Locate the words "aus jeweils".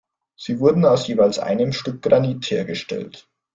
0.83-1.37